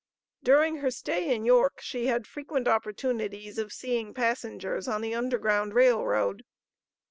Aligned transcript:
During 0.41 0.77
her 0.77 0.89
stay 0.89 1.31
in 1.31 1.45
York 1.45 1.79
she 1.79 2.07
had 2.07 2.25
frequent 2.25 2.67
opportunities 2.67 3.59
of 3.59 3.71
seeing 3.71 4.15
passengers 4.15 4.87
on 4.87 5.01
the 5.01 5.13
Underground 5.13 5.75
Rail 5.75 6.03
Road. 6.07 6.43